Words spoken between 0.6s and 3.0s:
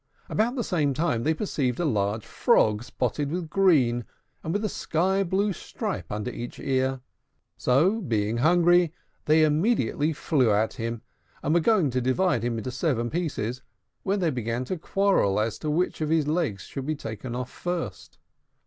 same time they perceived a large frog,